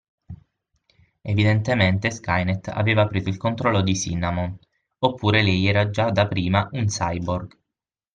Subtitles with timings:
[1.21, 4.57] Evidentemente Skynet aveva preso il controllo di Cinnamon,
[4.97, 7.55] oppure lei era già da prima un cyborg.